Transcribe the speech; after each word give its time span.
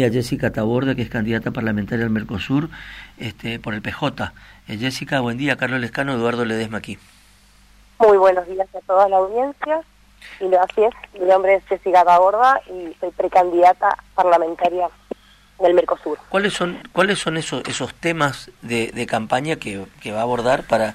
a 0.00 0.08
Jessica 0.08 0.50
Taborda, 0.50 0.94
que 0.94 1.02
es 1.02 1.10
candidata 1.10 1.50
parlamentaria 1.50 2.06
al 2.06 2.10
Mercosur 2.10 2.70
este, 3.18 3.58
por 3.60 3.74
el 3.74 3.82
PJ. 3.82 4.32
Eh, 4.66 4.78
Jessica, 4.78 5.20
buen 5.20 5.36
día. 5.36 5.58
Carlos 5.58 5.82
Lescano, 5.82 6.14
Eduardo 6.14 6.46
Ledesma 6.46 6.78
aquí. 6.78 6.96
Muy 7.98 8.16
buenos 8.16 8.46
días 8.46 8.66
a 8.74 8.80
toda 8.86 9.06
la 9.10 9.18
audiencia. 9.18 9.82
Y 10.40 10.46
es, 10.46 10.94
mi 11.20 11.26
nombre 11.26 11.56
es 11.56 11.64
Jessica 11.66 12.06
Taborda 12.06 12.58
y 12.68 12.96
soy 13.00 13.10
precandidata 13.10 13.98
parlamentaria 14.14 14.88
del 15.58 15.74
Mercosur. 15.74 16.16
¿Cuáles 16.30 16.54
son, 16.54 16.78
cuáles 16.94 17.18
son 17.18 17.36
esos, 17.36 17.62
esos 17.68 17.92
temas 17.92 18.50
de, 18.62 18.92
de 18.92 19.04
campaña 19.04 19.56
que, 19.56 19.84
que, 20.00 20.10
va 20.10 20.20
a 20.20 20.22
abordar 20.22 20.62
para, 20.62 20.94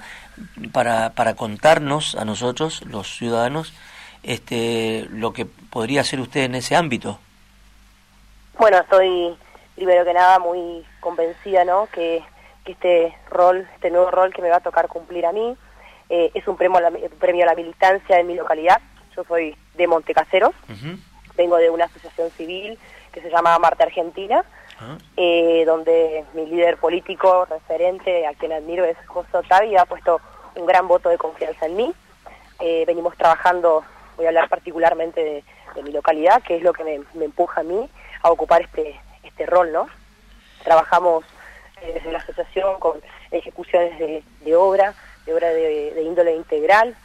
para, 0.72 1.10
para 1.10 1.34
contarnos 1.34 2.16
a 2.16 2.24
nosotros, 2.24 2.82
los 2.84 3.16
ciudadanos, 3.16 3.72
este, 4.24 5.06
lo 5.12 5.32
que 5.32 5.46
podría 5.46 6.00
hacer 6.00 6.18
usted 6.18 6.40
en 6.40 6.56
ese 6.56 6.74
ámbito? 6.74 7.20
Bueno, 8.58 8.78
estoy 8.78 9.38
primero 9.76 10.04
que 10.04 10.12
nada 10.12 10.40
muy 10.40 10.84
convencida, 10.98 11.64
¿no? 11.64 11.86
Que, 11.92 12.24
este 12.64 13.16
rol, 13.30 13.66
este 13.76 13.90
nuevo 13.90 14.10
rol 14.10 14.34
que 14.34 14.42
me 14.42 14.50
va 14.50 14.56
a 14.56 14.60
tocar 14.60 14.88
cumplir 14.88 15.24
a 15.24 15.32
mí, 15.32 15.56
eh, 16.10 16.30
es 16.34 16.46
un 16.46 16.58
premio 16.58 16.76
a, 16.76 16.82
la, 16.82 16.90
premio 17.18 17.44
a 17.44 17.46
la 17.46 17.54
militancia 17.54 18.20
en 18.20 18.26
mi 18.26 18.34
localidad. 18.34 18.82
Yo 19.16 19.24
soy 19.24 19.56
de 19.74 19.86
Montecaseros, 19.86 20.54
vengo 21.34 21.56
de 21.56 21.70
una 21.70 21.86
asociación 21.86 22.30
civil 22.32 22.78
que 23.10 23.22
se 23.22 23.30
llama 23.30 23.58
Marte 23.58 23.84
Argentina, 23.84 24.44
ah. 24.80 24.98
eh, 25.16 25.64
donde 25.64 26.26
mi 26.34 26.44
líder 26.44 26.76
político, 26.76 27.46
referente, 27.46 28.26
a 28.26 28.34
quien 28.34 28.52
admiro 28.52 28.84
es 28.84 28.98
José 29.06 29.38
Otavi, 29.38 29.74
ha 29.78 29.86
puesto 29.86 30.20
un 30.54 30.66
gran 30.66 30.86
voto 30.88 31.08
de 31.08 31.16
confianza 31.16 31.64
en 31.64 31.74
mí. 31.74 31.94
Eh, 32.60 32.84
venimos 32.86 33.16
trabajando, 33.16 33.82
voy 34.18 34.26
a 34.26 34.28
hablar 34.28 34.50
particularmente 34.50 35.42
de, 35.74 35.82
mi 35.82 35.92
localidad, 35.92 36.42
que 36.42 36.56
es 36.56 36.62
lo 36.62 36.74
que 36.74 36.84
me 36.84 37.24
empuja 37.24 37.62
a 37.62 37.64
mí 37.64 37.88
a 38.22 38.30
ocupar 38.30 38.62
este, 38.62 39.00
este 39.22 39.46
rol, 39.46 39.72
¿no? 39.72 39.88
Trabajamos 40.64 41.24
eh, 41.82 41.92
desde 41.94 42.12
la 42.12 42.18
asociación 42.18 42.78
con 42.80 43.00
ejecuciones 43.30 43.98
de, 43.98 44.22
de 44.40 44.56
obra, 44.56 44.94
de 45.26 45.34
obra 45.34 45.48
de, 45.50 46.02
índole 46.02 46.34
integral, 46.34 46.96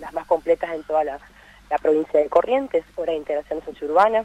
las 0.00 0.12
más 0.12 0.26
completas 0.26 0.70
en 0.70 0.84
toda 0.84 1.04
la, 1.04 1.18
provincia 1.82 2.20
de 2.20 2.28
Corrientes, 2.28 2.84
obra 2.96 3.12
de 3.12 3.18
integración 3.18 3.62
sociourbana. 3.64 4.24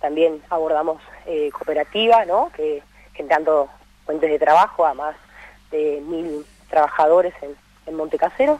También 0.00 0.40
abordamos 0.48 1.02
eh, 1.26 1.50
cooperativa, 1.50 2.24
¿no? 2.24 2.50
Que 2.54 2.82
generando 3.12 3.68
fuentes 4.06 4.30
de 4.30 4.38
trabajo 4.38 4.86
a 4.86 4.94
más 4.94 5.16
de 5.70 6.00
mil 6.00 6.46
trabajadores 6.70 7.34
en, 7.42 7.56
en 7.86 7.94
Montecasero. 7.94 8.58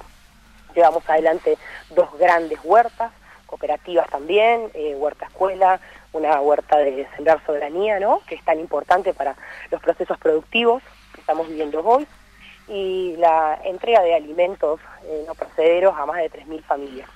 Llevamos 0.75 1.09
adelante 1.09 1.57
dos 1.91 2.09
grandes 2.19 2.59
huertas, 2.65 3.13
cooperativas 3.49 4.09
también, 4.09 4.71
eh, 4.75 4.95
huerta 4.95 5.27
escuela, 5.27 5.81
una 6.13 6.41
huerta 6.41 6.79
de 6.79 7.09
sembrar 7.17 7.45
soberanía, 7.45 7.99
¿no? 7.99 8.21
que 8.29 8.37
es 8.37 8.45
tan 8.45 8.61
importante 8.61 9.15
para 9.15 9.35
los 9.71 9.81
procesos 9.81 10.19
productivos 10.19 10.83
que 11.15 11.21
estamos 11.21 11.49
viviendo 11.49 11.81
hoy, 11.81 12.07
y 12.69 13.17
la 13.17 13.59
entrega 13.65 14.03
de 14.03 14.15
alimentos 14.15 14.79
eh, 15.05 15.25
no 15.27 15.35
procederos 15.35 15.97
a 15.97 16.05
más 16.05 16.19
de 16.19 16.31
3.000 16.31 16.63
familias. 16.63 17.09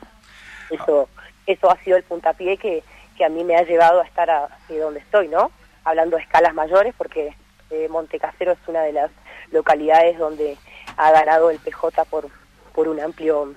Eso, 0.70 1.08
eso 1.47 1.70
ha 1.70 1.77
sido 1.84 1.98
el 1.98 2.03
puntapié 2.05 2.56
que, 2.56 2.83
que 3.16 3.25
a 3.25 3.28
mí 3.28 3.44
me 3.44 3.56
ha 3.56 3.62
llevado 3.62 4.00
a 4.00 4.05
estar 4.05 4.30
a, 4.30 4.48
donde 4.69 5.00
estoy, 5.00 5.28
¿no? 5.28 5.50
Hablando 5.84 6.16
de 6.16 6.22
escalas 6.22 6.55
mayores, 6.55 6.94
porque 6.97 7.36
eh, 7.70 7.88
Montecasero 7.91 8.53
es 8.53 8.58
una 8.66 8.80
de 8.83 8.92
las 8.92 9.10
localidades 9.50 10.19
donde 10.19 10.56
ha 10.97 11.10
ganado 11.10 11.50
el 11.50 11.58
PJ 11.58 12.05
por, 12.06 12.28
por 12.75 12.88
un 12.88 13.00
amplio 13.00 13.55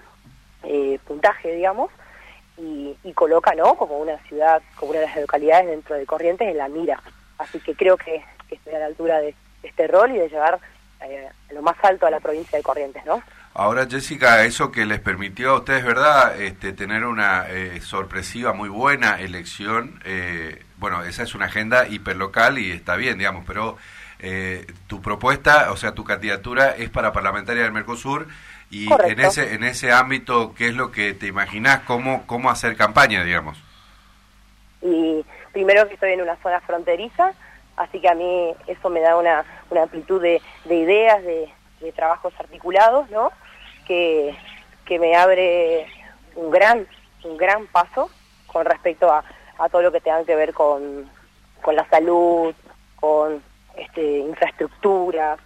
eh, 0.64 1.00
puntaje, 1.06 1.56
digamos, 1.56 1.92
y, 2.58 3.14
coloca 3.14 3.54
¿no? 3.56 3.76
como 3.76 3.98
una 3.98 4.18
ciudad, 4.28 4.62
como 4.76 4.92
una 4.92 5.02
de 5.02 5.08
las 5.08 5.18
localidades 5.18 5.68
dentro 5.68 5.96
de 5.96 6.06
Corrientes 6.06 6.48
en 6.48 6.58
la 6.58 6.68
mira. 6.68 7.02
Así 7.38 7.60
que 7.60 7.76
creo 7.76 7.98
que, 7.98 8.24
estoy 8.50 8.74
a 8.74 8.80
la 8.80 8.86
altura 8.86 9.20
de, 9.20 9.36
este 9.64 9.88
rol 9.88 10.12
y 10.12 10.20
de 10.20 10.30
llegar 10.30 10.60
eh, 11.02 11.28
lo 11.50 11.62
más 11.62 11.76
alto 11.84 12.06
a 12.06 12.12
la 12.12 12.20
provincia 12.20 12.58
de 12.58 12.64
Corrientes, 12.64 13.04
¿no? 13.06 13.22
Ahora, 13.54 13.88
Jessica, 13.90 14.44
eso 14.44 14.72
que 14.72 14.86
les 14.86 15.00
permitió 15.00 15.52
a 15.52 15.60
ustedes, 15.60 15.86
¿verdad?, 15.86 16.40
este, 16.42 16.74
tener 16.74 17.06
una 17.06 17.48
eh, 17.50 17.80
sorpresiva, 17.82 18.54
muy 18.54 18.70
buena 18.70 19.20
elección. 19.22 20.02
Eh, 20.04 20.64
bueno, 20.78 21.04
esa 21.04 21.24
es 21.24 21.34
una 21.36 21.46
agenda 21.46 21.88
hiperlocal 21.88 22.60
y 22.60 22.72
está 22.72 22.96
bien, 22.96 23.18
digamos, 23.18 23.44
pero 23.48 23.78
tu 24.88 25.04
propuesta, 25.04 25.72
o 25.72 25.78
sea, 25.78 25.92
tu 25.92 26.04
candidatura 26.04 26.72
es 26.72 26.90
para 26.90 27.14
parlamentaria 27.14 27.62
del 27.62 27.72
Mercosur 27.72 28.26
y 28.70 28.92
en 28.92 29.20
ese, 29.20 29.54
en 29.54 29.64
ese 29.64 29.92
ámbito, 29.92 30.54
¿qué 30.56 30.68
es 30.68 30.76
lo 30.76 30.92
que 30.92 31.14
te 31.14 31.28
imaginas? 31.28 31.82
¿Cómo, 31.82 32.26
cómo 32.26 32.50
hacer 32.50 32.76
campaña, 32.76 33.24
digamos? 33.24 33.58
Y 34.82 35.24
primero 35.52 35.88
que 35.88 35.94
estoy 35.94 36.14
en 36.14 36.22
una 36.22 36.36
zona 36.38 36.60
fronteriza, 36.62 37.34
así 37.78 38.00
que 38.00 38.10
a 38.10 38.16
mí 38.16 38.54
eso 38.68 38.90
me 38.90 39.02
da 39.02 39.18
una, 39.18 39.46
una 39.70 39.84
amplitud 39.84 40.22
de, 40.22 40.42
de 40.66 40.76
ideas, 40.76 41.24
de, 41.24 41.50
de, 41.82 41.92
trabajos 41.92 42.34
articulados, 42.40 43.10
¿no? 43.10 43.32
Que, 43.88 44.36
que 44.86 45.00
me 45.00 45.16
abre 45.16 45.88
un 46.36 46.52
gran, 46.52 46.88
un 47.24 47.38
gran 47.38 47.68
paso 47.68 48.10
con 48.48 48.66
respecto 48.66 49.12
a, 49.12 49.24
a 49.58 49.70
todo 49.70 49.84
lo 49.84 49.92
que 49.92 50.02
tenga 50.02 50.24
que 50.24 50.36
ver 50.36 50.54
con, 50.54 51.10
con 51.62 51.76
la 51.76 51.88
salud, 51.90 52.54
con 52.96 53.42
este, 53.78 54.20
infraestructuras, 54.20 55.40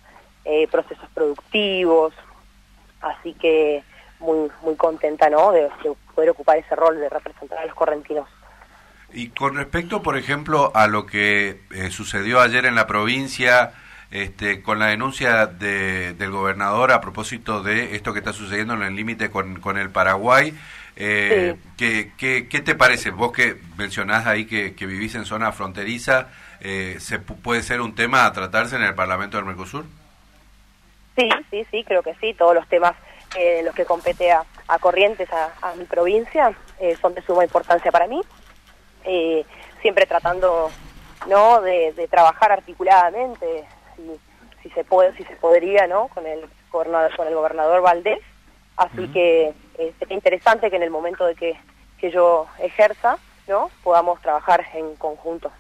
eh, 0.46 0.68
procesos 0.68 1.10
productivos, 1.14 2.14
así 3.02 3.34
que 3.34 3.84
muy 4.20 4.50
muy 4.62 4.76
contenta 4.76 5.30
¿no? 5.30 5.52
de, 5.52 5.70
poder 6.14 6.32
ocupar 6.32 6.58
ese 6.58 6.76
rol 6.76 7.00
de 7.00 7.10
representar 7.10 7.60
a 7.60 7.66
los 7.66 7.76
correntinos. 7.76 8.28
Y 9.12 9.30
con 9.30 9.56
respecto, 9.56 10.04
por 10.04 10.18
ejemplo, 10.18 10.72
a 10.76 10.88
lo 10.88 11.06
que 11.06 11.62
eh, 11.72 11.90
sucedió 11.90 12.42
ayer 12.42 12.66
en 12.66 12.76
la 12.76 12.86
provincia, 12.86 13.72
este, 14.12 14.62
con 14.62 14.78
la 14.78 14.88
denuncia 14.88 15.48
de, 15.48 16.14
del 16.14 16.32
gobernador 16.32 16.92
a 16.92 17.02
propósito 17.02 17.64
de 17.64 17.96
esto 17.96 18.14
que 18.14 18.20
está 18.20 18.34
sucediendo 18.34 18.76
en 18.76 18.84
el 18.84 18.96
límite 18.96 19.32
con, 19.32 19.60
con 19.60 19.78
el 19.78 19.90
Paraguay, 19.90 20.54
eh, 21.02 21.56
¿qué, 21.78 22.12
qué, 22.18 22.60
te 22.60 22.76
parece? 22.76 23.10
Vos 23.12 23.32
que 23.32 23.58
mencionás 23.78 24.28
ahí 24.28 24.46
que, 24.46 24.76
que 24.76 24.86
vivís 24.86 25.16
en 25.16 25.26
zona 25.26 25.54
fronteriza, 25.54 26.28
eh, 26.60 26.98
¿se 27.00 27.20
¿puede 27.20 27.64
ser 27.64 27.80
un 27.80 27.96
tema 27.96 28.26
a 28.26 28.34
tratarse 28.34 28.76
en 28.76 28.84
el 28.84 28.94
Parlamento 28.94 29.38
del 29.38 29.46
Mercosur? 29.46 29.86
Sí, 31.20 31.30
sí, 31.52 31.68
sí, 31.70 31.84
creo 31.84 32.02
que 32.02 32.16
sí. 32.16 32.34
Todos 32.34 32.56
los 32.56 32.68
temas 32.68 32.96
eh, 33.38 33.62
los 33.64 33.76
que 33.76 33.86
compete 33.86 34.32
a, 34.32 34.46
Corrientes, 34.80 35.28
a, 35.34 35.74
mi 35.76 35.84
provincia, 35.86 36.54
eh, 36.80 36.96
son 37.02 37.14
de 37.14 37.22
suma 37.24 37.44
importancia 37.44 37.92
para 37.92 38.08
mí. 38.08 38.22
Eh, 39.04 39.46
siempre 39.82 40.06
tratando 40.06 40.72
no 41.28 41.62
de, 41.62 42.08
trabajar 42.10 42.52
articuladamente, 42.52 43.66
si, 44.64 44.70
se 44.70 44.84
puede, 44.84 45.16
si 45.18 45.24
se 45.26 45.36
podría, 45.36 45.88
no, 45.88 46.08
con 46.10 46.26
el 46.26 46.46
gobernador, 46.72 47.16
con 47.16 47.28
el 47.28 47.36
gobernador 47.36 47.82
Valdés. 47.82 48.20
Así 48.78 49.10
que 49.10 49.54
eh, 49.78 49.94
sería 50.00 50.16
interesante 50.16 50.70
que 50.70 50.78
en 50.78 50.84
el 50.84 50.90
momento 50.90 51.26
de 51.26 51.36
que, 51.36 51.60
que 51.98 52.12
yo 52.12 52.48
ejerza, 52.60 53.18
no, 53.48 53.70
podamos 53.84 54.22
trabajar 54.22 54.66
en 54.74 54.96
conjunto. 54.96 55.52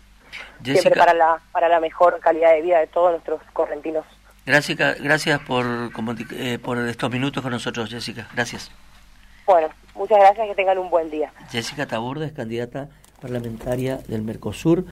Siempre 0.63 0.95
para 0.95 1.13
la 1.13 1.41
para 1.51 1.67
la 1.67 1.79
mejor 1.79 2.19
calidad 2.19 2.51
de 2.51 2.61
vida 2.61 2.79
de 2.79 2.87
todos 2.87 3.11
nuestros 3.11 3.41
correntinos. 3.51 4.05
Gracias, 4.49 4.99
gracias 4.99 5.39
por, 5.41 5.91
eh, 6.31 6.57
por 6.57 6.79
estos 6.79 7.11
minutos 7.11 7.43
con 7.43 7.51
nosotros, 7.51 7.87
Jessica. 7.87 8.27
Gracias. 8.33 8.71
Bueno, 9.45 9.67
muchas 9.93 10.17
gracias, 10.17 10.47
que 10.47 10.55
tengan 10.55 10.79
un 10.79 10.89
buen 10.89 11.11
día. 11.11 11.31
Jessica 11.51 11.85
Taburda 11.85 12.25
es 12.25 12.31
candidata 12.31 12.89
parlamentaria 13.21 13.97
del 14.07 14.23
Mercosur. 14.23 14.87